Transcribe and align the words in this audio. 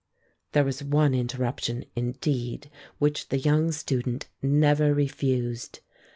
There 0.53 0.63
was 0.65 0.83
one 0.83 1.13
interruption, 1.13 1.85
indeed, 1.95 2.71
which 2.97 3.27
the 3.29 3.37
young 3.37 3.71
student 3.71 4.29
never 4.41 4.95
refused. 4.95 5.81